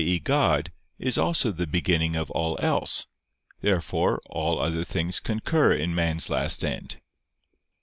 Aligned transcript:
e. 0.03 0.17
God 0.17 0.71
is 0.97 1.15
also 1.19 1.51
the 1.51 1.67
beginning 1.67 2.15
of 2.15 2.31
all 2.31 2.57
else. 2.59 3.05
Therefore 3.61 4.19
all 4.31 4.59
other 4.59 4.83
things 4.83 5.19
concur 5.19 5.73
in 5.73 5.93
man's 5.93 6.27
last 6.27 6.65
end. 6.65 6.99